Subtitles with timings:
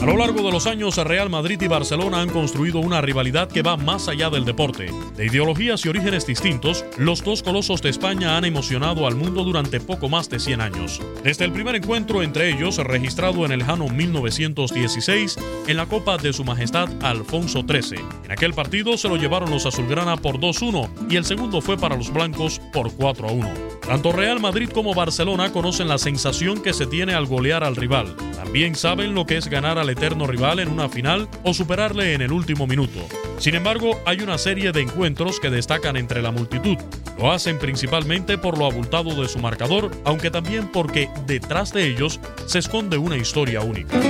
[0.00, 3.60] A lo largo de los años, Real Madrid y Barcelona han construido una rivalidad que
[3.60, 4.90] va más allá del deporte.
[5.14, 9.78] De ideologías y orígenes distintos, los dos colosos de España han emocionado al mundo durante
[9.78, 11.02] poco más de 100 años.
[11.22, 16.32] Desde el primer encuentro entre ellos, registrado en el lejano 1916, en la Copa de
[16.32, 18.02] Su Majestad Alfonso XIII.
[18.24, 21.96] En aquel partido se lo llevaron los azulgrana por 2-1 y el segundo fue para
[21.96, 23.79] los blancos por 4-1.
[23.90, 28.14] Tanto Real Madrid como Barcelona conocen la sensación que se tiene al golear al rival.
[28.36, 32.22] También saben lo que es ganar al eterno rival en una final o superarle en
[32.22, 33.00] el último minuto.
[33.38, 36.76] Sin embargo, hay una serie de encuentros que destacan entre la multitud.
[37.18, 42.20] Lo hacen principalmente por lo abultado de su marcador, aunque también porque detrás de ellos
[42.46, 44.00] se esconde una historia única.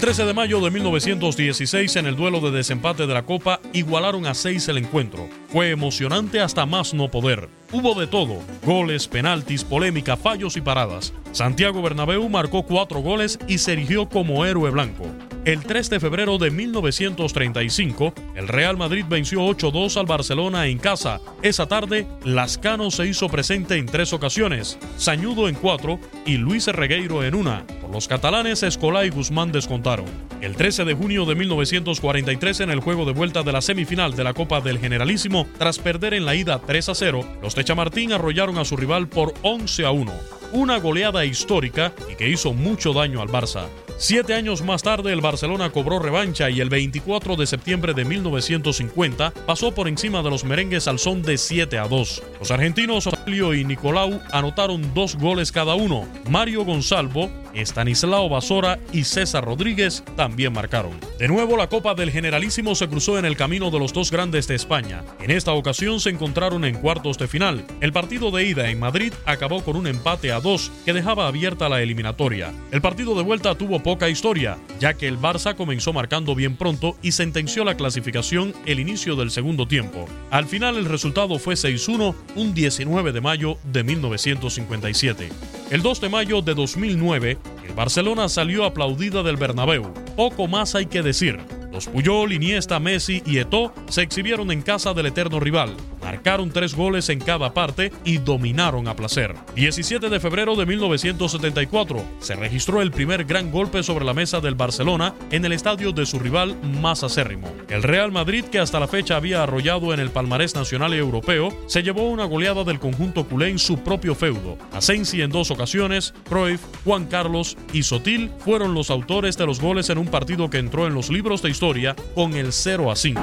[0.00, 4.24] El 13 de mayo de 1916, en el duelo de desempate de la Copa, igualaron
[4.24, 5.28] a 6 el encuentro.
[5.48, 7.50] Fue emocionante hasta más no poder.
[7.72, 11.12] Hubo de todo: goles, penaltis, polémica, fallos y paradas.
[11.32, 15.06] Santiago Bernabéu marcó cuatro goles y se erigió como héroe blanco.
[15.44, 21.20] El 3 de febrero de 1935, el Real Madrid venció 8-2 al Barcelona en casa.
[21.42, 27.24] Esa tarde, Lascano se hizo presente en tres ocasiones, Sañudo en cuatro y Luis Regueiro
[27.24, 27.66] en una.
[27.80, 30.29] Por los catalanes, Escolá y Guzmán descontaron.
[30.40, 34.24] El 13 de junio de 1943, en el juego de vuelta de la semifinal de
[34.24, 38.64] la Copa del Generalísimo, tras perder en la ida 3-0, los de Chamartín arrollaron a
[38.64, 43.66] su rival por 11-1 una goleada histórica y que hizo mucho daño al Barça.
[43.98, 49.30] Siete años más tarde, el Barcelona cobró revancha y el 24 de septiembre de 1950
[49.46, 52.22] pasó por encima de los merengues al son de 7 a 2.
[52.38, 56.08] Los argentinos Osalio y Nicolau anotaron dos goles cada uno.
[56.30, 60.92] Mario Gonzalvo, Estanislao Basora y César Rodríguez también marcaron.
[61.18, 64.46] De nuevo, la Copa del Generalísimo se cruzó en el camino de los dos grandes
[64.48, 65.02] de España.
[65.20, 67.64] En esta ocasión se encontraron en cuartos de final.
[67.80, 71.68] El partido de ida en Madrid acabó con un empate a dos que dejaba abierta
[71.68, 72.52] la eliminatoria.
[72.70, 76.96] El partido de vuelta tuvo poca historia, ya que el Barça comenzó marcando bien pronto
[77.02, 80.06] y sentenció la clasificación el inicio del segundo tiempo.
[80.30, 85.28] Al final el resultado fue 6-1 un 19 de mayo de 1957.
[85.70, 87.38] El 2 de mayo de 2009,
[87.70, 89.94] el Barcelona salió aplaudida del Bernabéu.
[90.16, 91.38] Poco más hay que decir.
[91.72, 95.76] Los Puyol, Iniesta, Messi y Eto'o se exhibieron en casa del eterno rival,
[96.10, 99.36] marcaron tres goles en cada parte y dominaron a placer.
[99.54, 104.56] 17 de febrero de 1974 se registró el primer gran golpe sobre la mesa del
[104.56, 107.52] Barcelona en el estadio de su rival más acérrimo.
[107.68, 111.56] El Real Madrid, que hasta la fecha había arrollado en el palmarés nacional y europeo,
[111.68, 114.58] se llevó una goleada del conjunto culé en su propio feudo.
[114.72, 119.88] Asensi en dos ocasiones, Cruyff, Juan Carlos y Sotil fueron los autores de los goles
[119.90, 123.20] en un partido que entró en los libros de historia con el 0 a 5.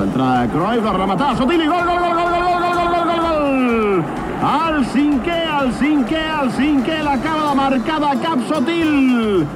[0.00, 2.88] La entrada de Cruyff, la rematada, Sotil y gol, gol, gol, gol, gol, gol, gol,
[2.88, 4.04] gol, gol,
[4.40, 4.84] gol.
[4.94, 9.46] cinquè, el cinquè, el cinquè, l'acaba de marcar de cap Sotil.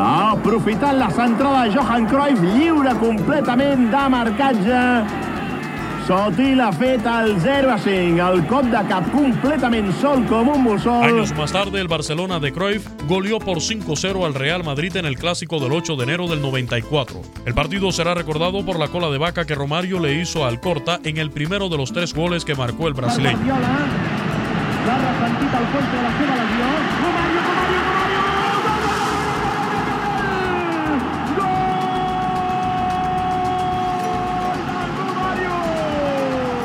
[0.00, 5.29] Aprofitant la centrada de Johan Cruyff, lliure completament de marcatge.
[6.10, 10.64] Sotil ha fet el 0 a 5, el cop de cap completament sol com un
[10.64, 11.04] mussol.
[11.06, 15.16] Años más tarde, el Barcelona de Cruyff goleó por 5-0 al Real Madrid en el
[15.16, 17.22] clásico del 8 de enero del 94.
[17.46, 20.98] El partido será recordado por la cola de vaca que Romario le hizo al Corta
[21.04, 23.38] en el primero de los tres goles que marcó el brasileño.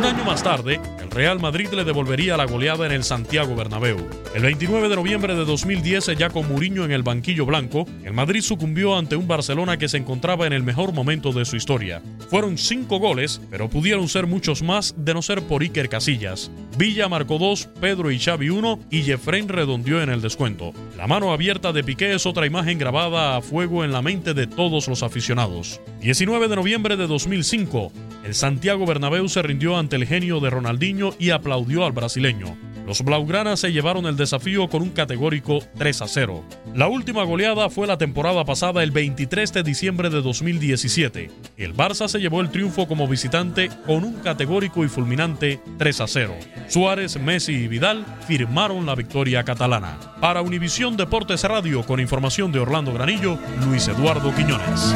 [0.00, 3.98] Un año más tarde, el Real Madrid le devolvería la goleada en el Santiago Bernabéu.
[4.34, 8.40] El 29 de noviembre de 2010, ya con Mourinho en el banquillo blanco, el Madrid
[8.40, 12.00] sucumbió ante un Barcelona que se encontraba en el mejor momento de su historia.
[12.30, 16.50] Fueron cinco goles, pero pudieron ser muchos más de no ser por Iker Casillas.
[16.80, 20.72] Villa marcó dos, Pedro y Xavi uno y Jeffrey redondeó en el descuento.
[20.96, 24.46] La mano abierta de Piqué es otra imagen grabada a fuego en la mente de
[24.46, 25.82] todos los aficionados.
[26.00, 27.92] 19 de noviembre de 2005,
[28.24, 32.56] el Santiago Bernabéu se rindió ante el genio de Ronaldinho y aplaudió al brasileño.
[32.90, 36.44] Los Blaugranas se llevaron el desafío con un categórico 3 a 0.
[36.74, 41.30] La última goleada fue la temporada pasada el 23 de diciembre de 2017.
[41.56, 46.08] El Barça se llevó el triunfo como visitante con un categórico y fulminante 3 a
[46.08, 46.34] 0.
[46.66, 49.96] Suárez, Messi y Vidal firmaron la victoria catalana.
[50.20, 53.38] Para Univisión Deportes Radio con información de Orlando Granillo,
[53.68, 54.92] Luis Eduardo Quiñones.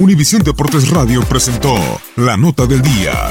[0.00, 1.74] Univisión Deportes Radio presentó
[2.16, 3.30] la nota del día.